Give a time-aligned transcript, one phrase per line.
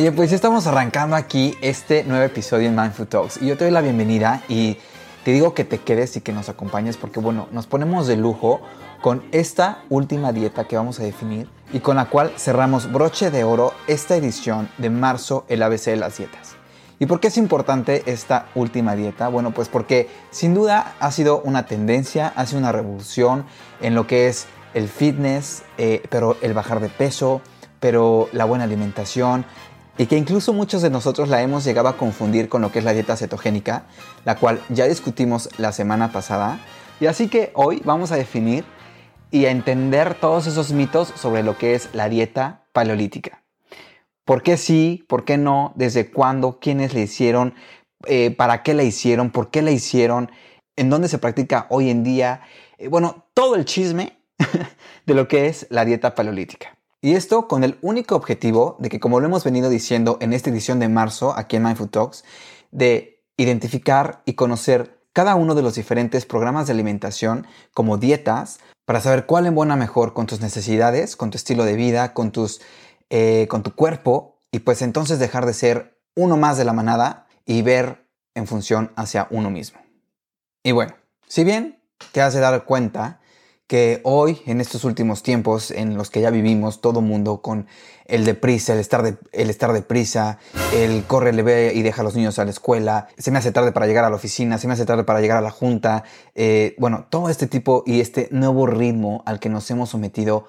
[0.00, 3.64] Oye, pues ya estamos arrancando aquí este nuevo episodio en Mindful Talks y yo te
[3.64, 4.78] doy la bienvenida y
[5.26, 8.62] te digo que te quedes y que nos acompañes porque bueno, nos ponemos de lujo
[9.02, 13.44] con esta última dieta que vamos a definir y con la cual cerramos broche de
[13.44, 16.56] oro esta edición de marzo el ABC de las dietas.
[16.98, 19.28] ¿Y por qué es importante esta última dieta?
[19.28, 23.44] Bueno, pues porque sin duda ha sido una tendencia, ha sido una revolución
[23.82, 27.42] en lo que es el fitness, eh, pero el bajar de peso,
[27.80, 29.44] pero la buena alimentación,
[30.00, 32.86] y que incluso muchos de nosotros la hemos llegado a confundir con lo que es
[32.86, 33.82] la dieta cetogénica,
[34.24, 36.58] la cual ya discutimos la semana pasada.
[37.00, 38.64] Y así que hoy vamos a definir
[39.30, 43.42] y a entender todos esos mitos sobre lo que es la dieta paleolítica.
[44.24, 45.04] ¿Por qué sí?
[45.06, 45.74] ¿Por qué no?
[45.76, 46.60] ¿Desde cuándo?
[46.60, 47.52] ¿Quiénes la hicieron?
[48.06, 49.28] Eh, ¿Para qué la hicieron?
[49.28, 50.32] ¿Por qué la hicieron?
[50.76, 52.40] ¿En dónde se practica hoy en día?
[52.78, 54.16] Eh, bueno, todo el chisme
[55.04, 56.74] de lo que es la dieta paleolítica.
[57.02, 60.50] Y esto con el único objetivo de que, como lo hemos venido diciendo en esta
[60.50, 62.24] edición de marzo aquí en Mindful Talks,
[62.70, 69.00] de identificar y conocer cada uno de los diferentes programas de alimentación como dietas para
[69.00, 72.60] saber cuál embona mejor con tus necesidades, con tu estilo de vida, con, tus,
[73.08, 77.26] eh, con tu cuerpo y pues entonces dejar de ser uno más de la manada
[77.46, 79.80] y ver en función hacia uno mismo.
[80.62, 80.94] Y bueno,
[81.26, 81.82] si bien
[82.12, 83.19] te has de dar cuenta
[83.70, 87.68] que hoy, en estos últimos tiempos en los que ya vivimos, todo mundo con
[88.06, 90.38] el deprisa, el estar, de, el estar deprisa,
[90.74, 93.52] el corre, le ve y deja a los niños a la escuela, se me hace
[93.52, 96.02] tarde para llegar a la oficina, se me hace tarde para llegar a la junta,
[96.34, 100.46] eh, bueno, todo este tipo y este nuevo ritmo al que nos hemos sometido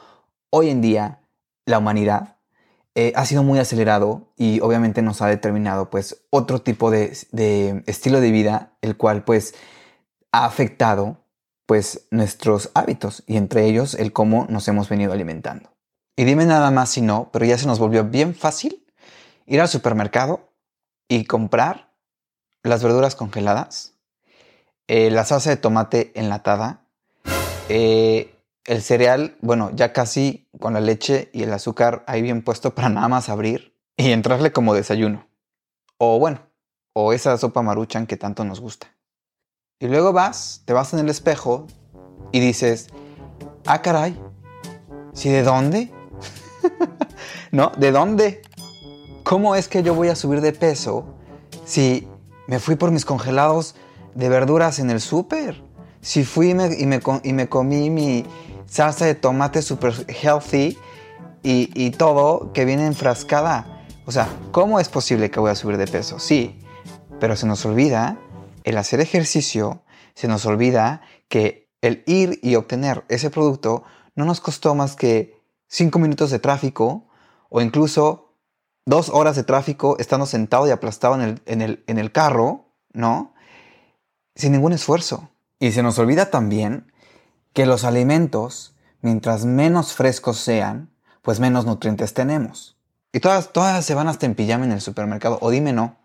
[0.49, 1.19] hoy en día
[1.67, 2.37] la humanidad,
[2.95, 7.83] eh, ha sido muy acelerado y obviamente nos ha determinado pues otro tipo de, de
[7.85, 9.53] estilo de vida, el cual pues
[10.31, 11.20] ha afectado
[11.71, 15.71] pues nuestros hábitos y entre ellos el cómo nos hemos venido alimentando.
[16.17, 18.85] Y dime nada más si no, pero ya se nos volvió bien fácil
[19.45, 20.51] ir al supermercado
[21.07, 21.93] y comprar
[22.61, 23.93] las verduras congeladas,
[24.89, 26.81] eh, la salsa de tomate enlatada,
[27.69, 32.75] eh, el cereal, bueno, ya casi con la leche y el azúcar ahí bien puesto
[32.75, 35.25] para nada más abrir y entrarle como desayuno.
[35.97, 36.41] O bueno,
[36.91, 38.93] o esa sopa maruchan que tanto nos gusta.
[39.81, 41.65] Y luego vas, te vas en el espejo
[42.31, 42.89] y dices,
[43.65, 44.15] ah, caray,
[45.11, 45.91] ¿sí de dónde?
[47.51, 47.71] ¿No?
[47.75, 48.43] ¿De dónde?
[49.23, 51.15] ¿Cómo es que yo voy a subir de peso
[51.65, 52.07] si
[52.45, 53.73] me fui por mis congelados
[54.13, 55.63] de verduras en el súper?
[55.99, 56.69] Si fui y me,
[57.23, 58.23] y me, comí mi
[58.67, 60.77] salsa de tomate super healthy
[61.41, 63.83] y, y todo que viene enfrascada.
[64.05, 66.19] O sea, ¿cómo es posible que voy a subir de peso?
[66.19, 66.59] Sí,
[67.19, 68.19] pero se nos olvida
[68.63, 69.83] el hacer ejercicio,
[70.13, 73.83] se nos olvida que el ir y obtener ese producto
[74.15, 77.07] no nos costó más que 5 minutos de tráfico
[77.49, 78.35] o incluso
[78.85, 82.65] dos horas de tráfico estando sentado y aplastado en el, en el, en el carro,
[82.93, 83.33] ¿no?
[84.35, 85.29] Sin ningún esfuerzo.
[85.59, 86.91] Y se nos olvida también
[87.53, 90.89] que los alimentos, mientras menos frescos sean,
[91.21, 92.77] pues menos nutrientes tenemos.
[93.13, 95.37] Y todas, todas se van hasta en pijama en el supermercado.
[95.41, 95.97] O dime no.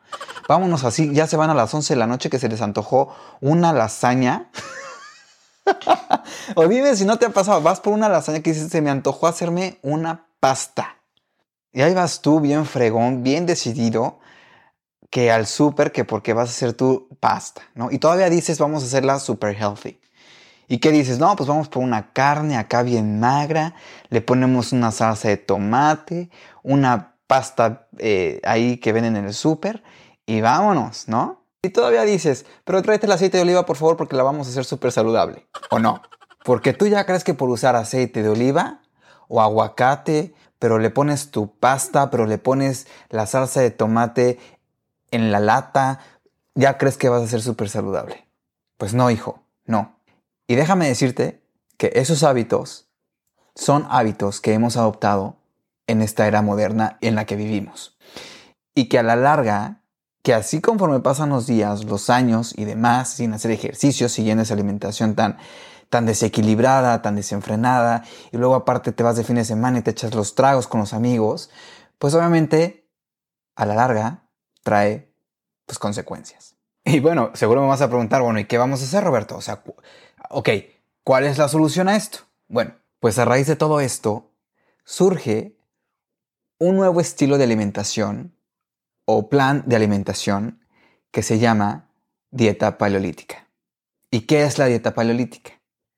[0.48, 3.14] Vámonos así, ya se van a las 11 de la noche que se les antojó
[3.40, 4.50] una lasaña.
[6.54, 8.90] o dime si no te ha pasado, vas por una lasaña que dices, se me
[8.90, 10.96] antojó hacerme una pasta.
[11.72, 14.20] Y ahí vas tú bien fregón, bien decidido,
[15.10, 17.90] que al súper, que porque vas a hacer tu pasta, ¿no?
[17.90, 20.00] Y todavía dices, vamos a hacerla super healthy.
[20.68, 21.18] ¿Y qué dices?
[21.18, 23.74] No, pues vamos por una carne acá bien magra,
[24.10, 26.30] le ponemos una salsa de tomate,
[26.62, 29.82] una pasta eh, ahí que venden en el súper
[30.26, 31.44] y vámonos, ¿no?
[31.62, 34.50] Y todavía dices, pero tráete el aceite de oliva por favor porque la vamos a
[34.50, 35.46] hacer súper saludable.
[35.70, 36.02] ¿O no?
[36.44, 38.82] Porque tú ya crees que por usar aceite de oliva
[39.28, 44.38] o aguacate, pero le pones tu pasta, pero le pones la salsa de tomate
[45.10, 46.00] en la lata,
[46.54, 48.28] ya crees que vas a ser súper saludable.
[48.76, 49.98] Pues no, hijo, no.
[50.46, 51.42] Y déjame decirte
[51.76, 52.88] que esos hábitos
[53.54, 55.36] son hábitos que hemos adoptado
[55.86, 57.96] en esta era moderna en la que vivimos.
[58.74, 59.82] Y que a la larga,
[60.26, 64.54] que así conforme pasan los días, los años y demás, sin hacer ejercicio, siguiendo esa
[64.54, 65.38] alimentación tan,
[65.88, 68.02] tan desequilibrada, tan desenfrenada,
[68.32, 70.80] y luego aparte te vas de fin de semana y te echas los tragos con
[70.80, 71.48] los amigos,
[72.00, 72.88] pues obviamente
[73.54, 74.24] a la larga
[74.64, 75.14] trae
[75.64, 76.56] pues consecuencias.
[76.84, 79.36] Y bueno, seguro me vas a preguntar, bueno, ¿y qué vamos a hacer, Roberto?
[79.36, 79.62] O sea,
[80.30, 80.48] ok,
[81.04, 82.18] ¿cuál es la solución a esto?
[82.48, 84.32] Bueno, pues a raíz de todo esto
[84.84, 85.56] surge
[86.58, 88.35] un nuevo estilo de alimentación
[89.06, 90.60] o plan de alimentación
[91.10, 91.88] que se llama
[92.30, 93.48] dieta paleolítica.
[94.10, 95.52] ¿Y qué es la dieta paleolítica?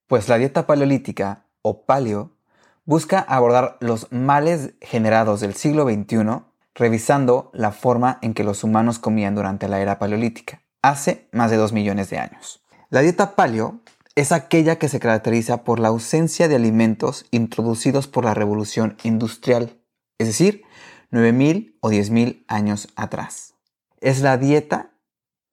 [0.07, 2.37] Pues la dieta paleolítica o paleo
[2.85, 6.45] busca abordar los males generados del siglo XXI
[6.75, 11.57] revisando la forma en que los humanos comían durante la era paleolítica, hace más de
[11.57, 12.63] 2 millones de años.
[12.89, 13.81] La dieta paleo
[14.15, 19.77] es aquella que se caracteriza por la ausencia de alimentos introducidos por la revolución industrial,
[20.19, 20.63] es decir,
[21.11, 23.55] 9.000 o 10.000 años atrás.
[24.01, 24.91] Es la dieta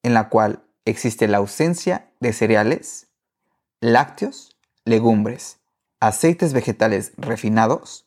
[0.04, 3.08] en la cual existe la ausencia de cereales,
[3.80, 5.58] lácteos, legumbres,
[6.00, 8.06] aceites vegetales refinados,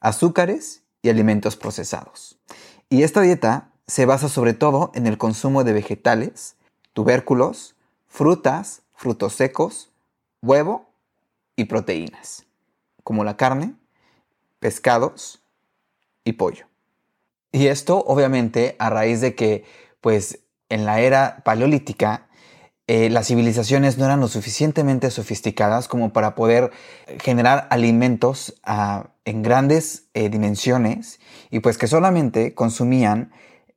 [0.00, 2.38] azúcares y alimentos procesados.
[2.88, 6.56] Y esta dieta se basa sobre todo en el consumo de vegetales,
[6.92, 7.76] tubérculos,
[8.08, 9.90] frutas, frutos secos,
[10.42, 10.88] huevo
[11.54, 12.46] y proteínas,
[13.04, 13.74] como la carne,
[14.58, 15.42] pescados
[16.24, 16.66] y pollo.
[17.52, 19.64] Y esto obviamente a raíz de que
[20.00, 22.26] pues en la era paleolítica
[22.88, 26.70] eh, las civilizaciones no eran lo suficientemente sofisticadas como para poder
[27.20, 31.18] generar alimentos ah, en grandes eh, dimensiones
[31.50, 33.32] y pues que solamente consumían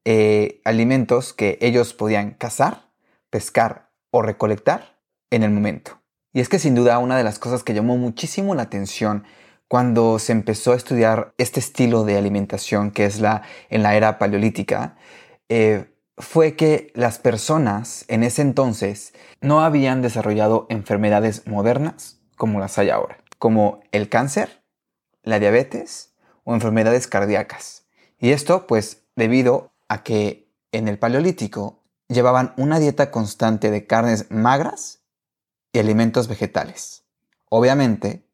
[0.05, 2.89] eh, alimentos que ellos podían cazar,
[3.31, 4.99] pescar o recolectar
[5.31, 5.99] en el momento.
[6.31, 9.23] Y es que sin duda una de las cosas que llamó muchísimo la atención
[9.69, 14.19] cuando se empezó a estudiar este estilo de alimentación que es la en la era
[14.19, 14.97] paleolítica
[16.19, 22.89] fue que las personas en ese entonces no habían desarrollado enfermedades modernas como las hay
[22.89, 24.61] ahora, como el cáncer,
[25.23, 26.13] la diabetes
[26.43, 27.85] o enfermedades cardíacas.
[28.19, 34.29] Y esto pues debido a que en el Paleolítico llevaban una dieta constante de carnes
[34.29, 35.01] magras
[35.71, 37.05] y alimentos vegetales.
[37.49, 38.25] Obviamente,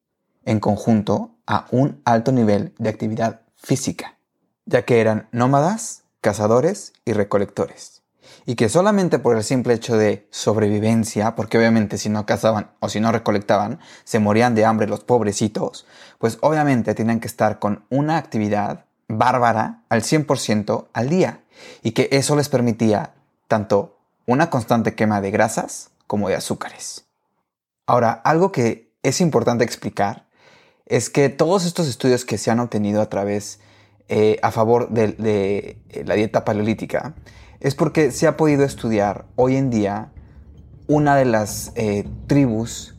[0.46, 4.18] en conjunto a un alto nivel de actividad física,
[4.66, 8.04] ya que eran nómadas cazadores y recolectores.
[8.48, 12.90] Y que solamente por el simple hecho de sobrevivencia, porque obviamente si no cazaban o
[12.90, 15.86] si no recolectaban, se morían de hambre los pobrecitos,
[16.20, 21.42] pues obviamente tenían que estar con una actividad bárbara al 100% al día.
[21.82, 23.14] Y que eso les permitía
[23.48, 27.06] tanto una constante quema de grasas como de azúcares.
[27.88, 30.25] Ahora, algo que es importante explicar
[30.86, 33.60] es que todos estos estudios que se han obtenido a través
[34.08, 35.16] eh, a favor de,
[35.90, 37.16] eh, la dieta paleolítica
[37.60, 40.12] es porque se ha podido estudiar hoy en día
[40.88, 42.94] una de las eh, tribus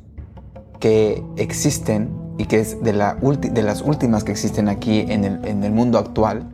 [0.80, 5.72] que existen y que es de, la de, las últimas que existen aquí en el,
[5.72, 6.52] mundo actual,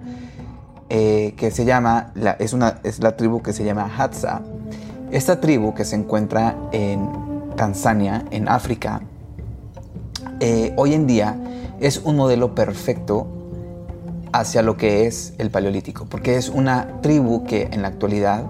[0.88, 4.42] que se llama, la, es la tribu que se llama Hadza.
[5.10, 7.08] Esta tribu que se encuentra en
[7.56, 9.02] Tanzania, en África,
[10.76, 11.36] hoy en día
[11.80, 13.26] es un modelo perfecto
[14.32, 18.46] hacia lo que es el paleolítico, porque es una tribu que en la actualidad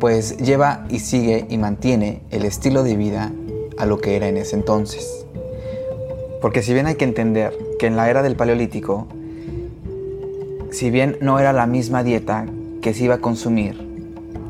[0.00, 3.32] pues lleva y sigue y mantiene el estilo de vida
[3.78, 5.26] a lo que era en ese entonces.
[6.40, 9.06] Porque si bien hay que entender que en la era del paleolítico,
[10.70, 12.46] si bien no era la misma dieta
[12.80, 13.86] que se iba a consumir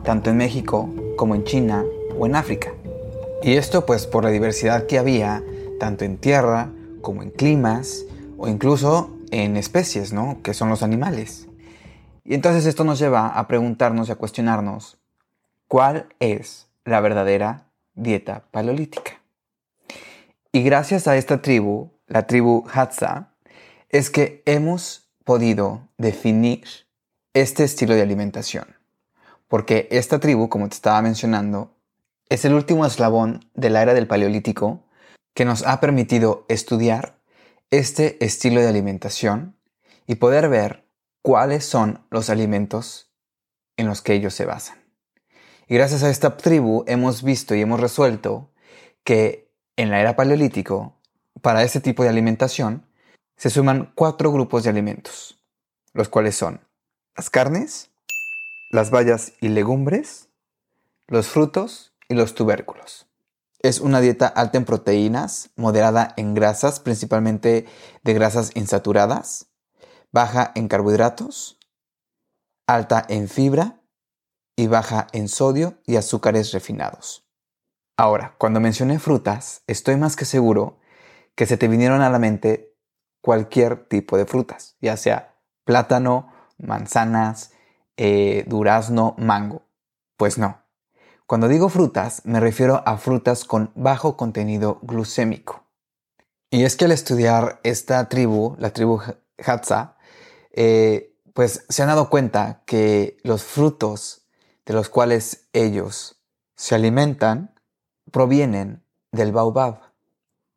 [0.05, 1.85] tanto en México como en China
[2.19, 2.73] o en África.
[3.43, 5.43] Y esto pues por la diversidad que había
[5.79, 8.05] tanto en tierra como en climas
[8.37, 10.41] o incluso en especies, ¿no?
[10.43, 11.49] Que son los animales.
[12.25, 14.99] Y entonces esto nos lleva a preguntarnos y a cuestionarnos
[15.67, 19.21] cuál es la verdadera dieta paleolítica.
[20.53, 23.31] Y gracias a esta tribu, la tribu Hadza,
[23.91, 26.65] es que hemos podido definir
[27.35, 28.77] este estilo de alimentación.
[29.47, 31.75] Porque esta tribu, como te estaba mencionando,
[32.29, 34.81] es el último eslabón de la era del Paleolítico
[35.39, 37.17] que nos ha permitido estudiar
[37.71, 39.57] este estilo de alimentación
[40.05, 40.85] y poder ver
[41.23, 43.13] cuáles son los alimentos
[43.77, 44.83] en los que ellos se basan.
[45.69, 48.51] Y gracias a esta tribu hemos visto y hemos resuelto
[49.05, 50.97] que en la era paleolítico,
[51.41, 52.85] para este tipo de alimentación,
[53.37, 55.39] se suman cuatro grupos de alimentos,
[55.93, 56.63] los cuales son
[57.17, 57.93] las carnes,
[58.73, 60.31] las bayas y legumbres,
[61.07, 63.08] los frutos y los tubérculos.
[63.61, 67.67] Es una dieta alta en proteínas, moderada en grasas, principalmente
[68.05, 69.49] de grasas insaturadas,
[70.13, 71.59] baja en carbohidratos,
[72.67, 73.81] alta en fibra
[74.57, 77.27] y baja en sodio y azúcares refinados.
[77.97, 80.79] Ahora, cuando mencioné frutas, estoy más que seguro
[81.35, 82.77] que se te vinieron a la mente
[83.21, 85.35] cualquier tipo de frutas, ya sea
[85.65, 87.53] plátano, manzanas,
[87.97, 89.63] eh, durazno, mango.
[90.17, 90.68] Pues no.
[91.29, 95.63] Cuando digo frutas, me refiero a frutas con bajo contenido glucémico.
[96.51, 98.99] Y es que al estudiar esta tribu, la tribu
[99.37, 99.99] Hatza,
[100.53, 104.23] eh, pues se han dado cuenta que los frutos
[104.65, 106.17] de los cuales ellos
[106.57, 107.55] se alimentan
[108.11, 108.83] provienen
[109.13, 109.83] del baobab.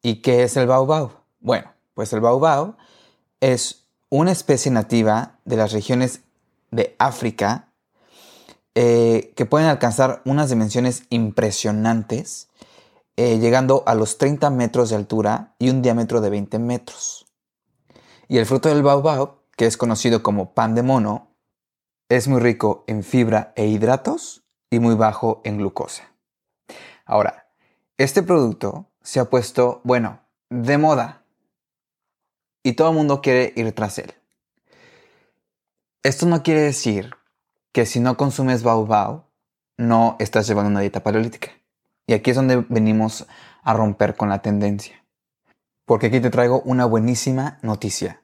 [0.02, 1.10] ¿Y qué es el baobab?
[1.42, 2.78] Bueno, pues el baobab
[3.42, 6.22] es una especie nativa de las regiones
[6.72, 7.71] de África
[8.76, 12.50] eh, que pueden alcanzar unas dimensiones impresionantes,
[13.18, 17.26] eh, llegando a los 30 metros de altura y un diámetro de 20 metros.
[18.30, 21.36] Y el fruto del baobab, que es conocido como pan de mono,
[22.08, 26.14] es muy rico en fibra e hidratos y muy bajo en glucosa.
[27.06, 27.48] Ahora,
[27.98, 31.26] este producto se ha puesto, bueno, de moda
[32.64, 34.14] y todo el mundo quiere ir tras él.
[36.04, 37.16] Esto no quiere decir
[37.72, 39.26] que si no consumes baobab,
[39.78, 41.52] no estás llevando una dieta paleolítica.
[42.06, 43.28] Y aquí es donde venimos
[43.64, 45.06] a romper con la tendencia.
[45.86, 48.22] Porque aquí te traigo una buenísima noticia.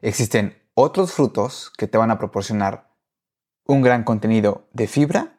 [0.00, 2.90] Existen otros frutos que te van a proporcionar
[3.66, 5.38] un gran contenido de fibra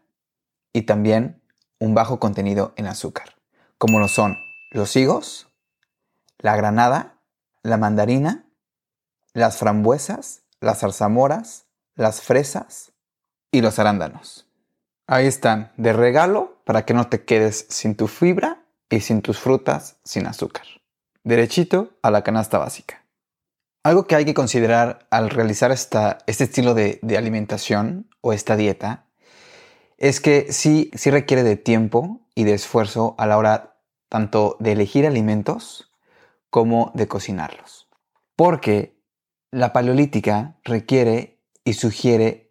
[0.73, 1.41] y también
[1.79, 3.35] un bajo contenido en azúcar,
[3.77, 4.37] como lo son
[4.71, 5.47] los higos,
[6.39, 7.21] la granada,
[7.61, 8.45] la mandarina,
[9.33, 12.93] las frambuesas, las zarzamoras, las fresas
[13.51, 14.47] y los arándanos.
[15.07, 19.39] Ahí están, de regalo para que no te quedes sin tu fibra y sin tus
[19.39, 20.65] frutas sin azúcar.
[21.23, 23.05] Derechito a la canasta básica.
[23.83, 28.57] Algo que hay que considerar al realizar esta, este estilo de, de, alimentación o esta
[28.57, 29.05] dieta
[29.97, 33.77] es que sí, sí requiere de tiempo y de esfuerzo a la hora
[34.09, 35.91] tanto de elegir alimentos
[36.49, 37.87] como de cocinarlos.
[38.35, 39.01] Porque
[39.51, 42.46] la paleolítica requiere y sugiere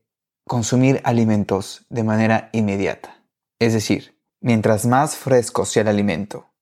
[0.47, 3.25] consumir alimentos de manera inmediata.
[3.59, 6.53] Es decir, mientras más fresco sea el alimento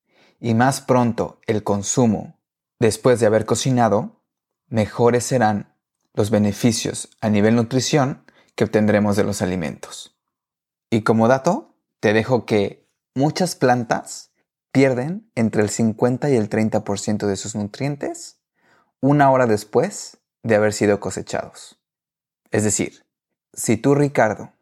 [0.41, 2.41] y más pronto el consumo
[2.79, 4.23] después de haber cocinado,
[4.69, 5.77] mejores serán
[6.15, 8.25] los beneficios a nivel nutrición
[8.55, 10.17] que obtendremos de los alimentos.
[10.91, 14.33] Y como dato, te dejo que muchas plantas
[14.73, 18.41] pierden entre el 50 y el 30% de sus nutrientes
[19.01, 21.81] una hora después de haber sido cosechados.
[22.51, 23.04] Es decir,
[23.55, 24.53] si tú, Ricardo,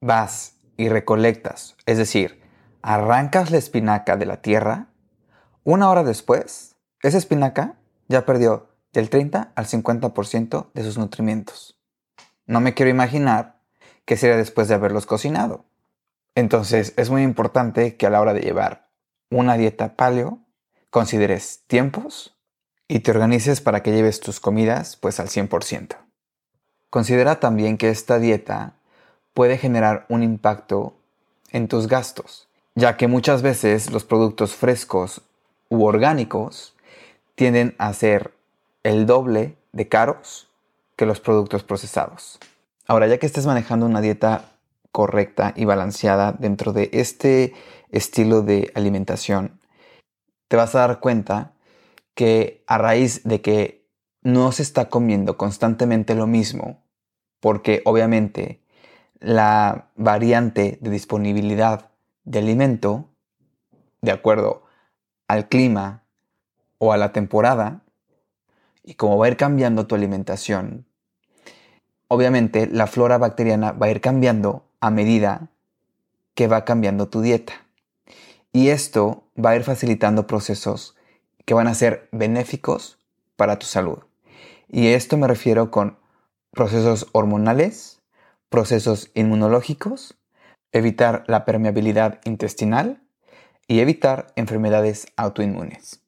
[0.00, 2.40] vas y recolectas, es decir,
[2.82, 4.88] arrancas la espinaca de la tierra,
[5.64, 7.76] una hora después, esa espinaca
[8.08, 11.78] ya perdió del 30 al 50% de sus nutrimentos.
[12.46, 13.60] No me quiero imaginar
[14.04, 15.66] qué sería después de haberlos cocinado.
[16.34, 18.88] Entonces es muy importante que a la hora de llevar
[19.30, 20.40] una dieta paleo
[20.90, 22.36] consideres tiempos
[22.88, 26.07] y te organices para que lleves tus comidas pues al 100%.
[26.90, 28.74] Considera también que esta dieta
[29.34, 30.94] puede generar un impacto
[31.52, 35.22] en tus gastos, ya que muchas veces los productos frescos
[35.68, 36.74] u orgánicos
[37.34, 38.32] tienden a ser
[38.82, 40.48] el doble de caros
[40.96, 42.38] que los productos procesados.
[42.86, 44.52] Ahora, ya que estés manejando una dieta
[44.92, 47.54] correcta y balanceada dentro de este
[47.90, 49.60] estilo de alimentación,
[50.48, 51.52] te vas a dar cuenta
[52.14, 53.77] que a raíz de que
[54.22, 56.82] no se está comiendo constantemente lo mismo,
[57.40, 58.60] porque obviamente
[59.20, 61.90] la variante de disponibilidad
[62.24, 63.08] de alimento,
[64.02, 64.64] de acuerdo
[65.26, 66.02] al clima
[66.78, 67.82] o a la temporada,
[68.82, 70.86] y como va a ir cambiando tu alimentación,
[72.08, 75.48] obviamente la flora bacteriana va a ir cambiando a medida
[76.34, 77.52] que va cambiando tu dieta.
[78.52, 80.96] Y esto va a ir facilitando procesos
[81.44, 82.98] que van a ser benéficos
[83.36, 84.07] para tu salud.
[84.68, 85.98] Y esto me refiero con
[86.52, 88.02] procesos hormonales,
[88.48, 90.18] procesos inmunológicos,
[90.72, 93.02] evitar la permeabilidad intestinal
[93.66, 96.02] y evitar enfermedades autoinmunes.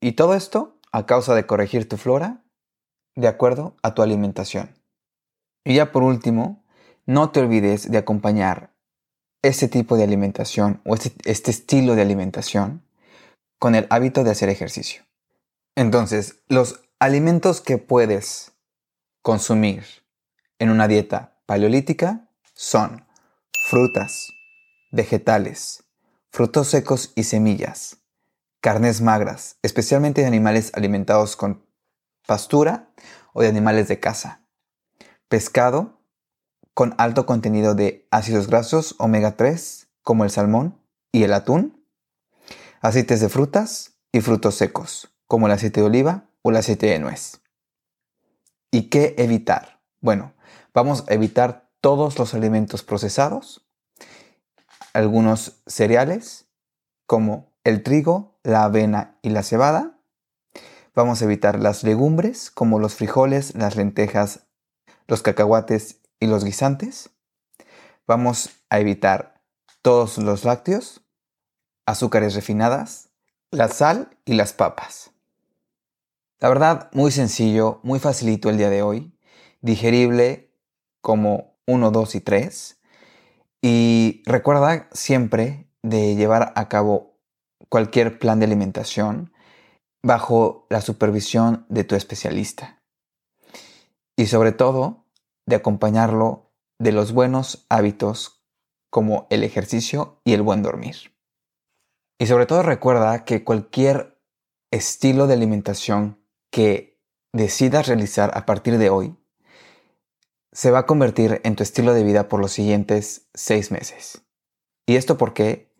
[0.00, 2.42] Y todo esto a causa de corregir tu flora
[3.16, 4.78] de acuerdo a tu alimentación.
[5.64, 6.64] Y ya por último,
[7.06, 8.70] no te olvides de acompañar
[9.42, 12.82] este tipo de alimentación o este, este estilo de alimentación
[13.58, 15.04] con el hábito de hacer ejercicio.
[15.76, 18.52] Entonces, los alimentos que puedes
[19.22, 19.84] consumir
[20.58, 23.06] en una dieta paleolítica son
[23.68, 24.28] frutas,
[24.92, 25.84] vegetales,
[26.30, 27.98] frutos secos y semillas,
[28.60, 31.66] carnes magras, especialmente de animales alimentados con
[32.26, 32.90] pastura
[33.32, 34.42] o de animales de caza,
[35.28, 36.00] pescado
[36.74, 40.80] con alto contenido de ácidos grasos omega 3 como el salmón
[41.12, 41.84] y el atún,
[42.80, 46.98] aceites de frutas y frutos secos como el aceite de oliva o el aceite de
[46.98, 47.40] nuez.
[48.70, 49.80] ¿Y qué evitar?
[50.00, 50.34] Bueno,
[50.74, 53.66] vamos a evitar todos los alimentos procesados,
[54.92, 56.46] algunos cereales
[57.06, 59.98] como el trigo, la avena y la cebada.
[60.94, 64.46] Vamos a evitar las legumbres como los frijoles, las lentejas,
[65.06, 67.10] los cacahuates y los guisantes.
[68.06, 69.42] Vamos a evitar
[69.80, 71.00] todos los lácteos,
[71.86, 73.08] azúcares refinadas,
[73.50, 75.13] la sal y las papas.
[76.44, 79.18] La verdad, muy sencillo, muy facilito el día de hoy,
[79.62, 80.54] digerible
[81.00, 82.82] como 1, 2 y 3.
[83.62, 87.16] Y recuerda siempre de llevar a cabo
[87.70, 89.32] cualquier plan de alimentación
[90.02, 92.82] bajo la supervisión de tu especialista.
[94.14, 95.06] Y sobre todo,
[95.46, 98.44] de acompañarlo de los buenos hábitos
[98.90, 101.16] como el ejercicio y el buen dormir.
[102.18, 104.20] Y sobre todo recuerda que cualquier
[104.70, 106.22] estilo de alimentación
[106.54, 109.18] que decidas realizar a partir de hoy
[110.52, 114.22] se va a convertir en tu estilo de vida por los siguientes seis meses.
[114.86, 115.74] ¿Y esto por qué?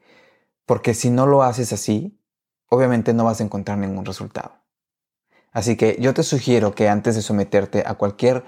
[0.67, 2.21] Porque si no lo haces así,
[2.69, 4.65] obviamente no vas a encontrar ningún resultado.
[5.53, 8.45] Así que yo te sugiero que antes de someterte a cualquier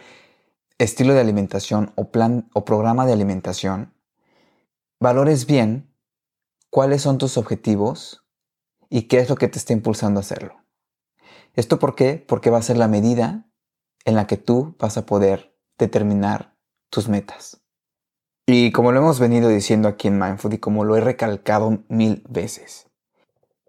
[0.78, 3.94] estilo de alimentación o plan o programa de alimentación,
[4.98, 5.94] valores bien
[6.70, 8.26] cuáles son tus objetivos
[8.90, 10.65] y qué es lo que te está impulsando a hacerlo.
[11.56, 12.24] ¿Esto por qué?
[12.28, 13.50] Porque va a ser la medida
[14.04, 16.54] en la que tú vas a poder determinar
[16.90, 17.62] tus metas.
[18.46, 22.22] Y como lo hemos venido diciendo aquí en Mindfood y como lo he recalcado mil
[22.28, 22.88] veces,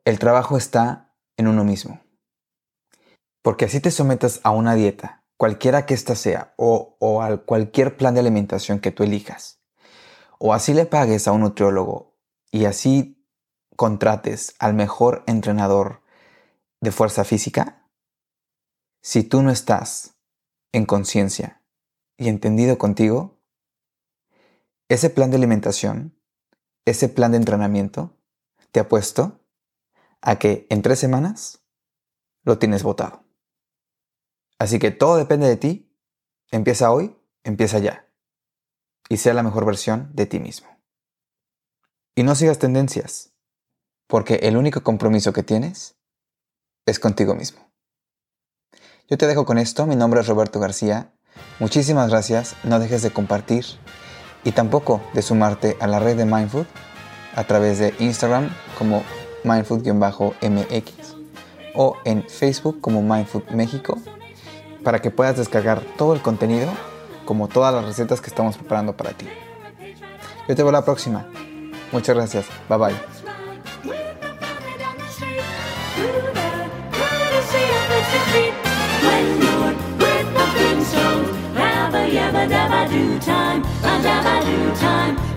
[0.06, 2.02] el trabajo está en uno mismo.
[3.42, 7.98] Porque así te sometas a una dieta, cualquiera que ésta sea, o, o a cualquier
[7.98, 9.62] plan de alimentación que tú elijas,
[10.38, 12.16] o así le pagues a un nutriólogo
[12.52, 13.26] y así
[13.76, 16.02] contrates al mejor entrenador
[16.82, 17.77] de fuerza física,
[19.08, 20.18] si tú no estás
[20.74, 21.64] en conciencia
[22.18, 23.40] y entendido contigo,
[24.90, 26.22] ese plan de alimentación,
[26.84, 28.18] ese plan de entrenamiento,
[28.74, 29.40] te apuesto
[30.20, 31.64] a que en tres semanas
[32.44, 33.24] lo tienes votado.
[34.60, 35.90] Así que todo depende de ti.
[36.52, 37.16] Empieza hoy,
[37.46, 38.12] empieza ya.
[39.08, 40.68] Y sea la mejor versión de ti mismo.
[42.14, 43.32] Y no sigas tendencias,
[44.06, 45.96] porque el único compromiso que tienes
[46.86, 47.68] es contigo mismo.
[49.10, 51.10] Yo te dejo con esto, mi nombre es Roberto García,
[51.60, 53.64] muchísimas gracias, no dejes de compartir
[54.44, 56.66] y tampoco de sumarte a la red de Mindfood
[57.34, 59.04] a través de Instagram como
[59.46, 60.92] mindfood-mx
[61.74, 63.98] o en Facebook como Mindfood México
[64.84, 66.68] para que puedas descargar todo el contenido
[67.24, 69.28] como todas las recetas que estamos preparando para ti.
[70.50, 71.28] Yo te veo la próxima.
[71.94, 72.46] Muchas gracias.
[72.68, 73.17] Bye bye.
[82.48, 85.37] Run down my due time, run down my due time.